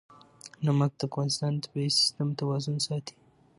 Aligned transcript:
نمک 0.65 0.91
د 0.97 1.01
افغانستان 1.09 1.51
د 1.55 1.61
طبعي 1.65 1.89
سیسټم 1.99 2.27
توازن 2.39 2.77
ساتي. 2.87 3.15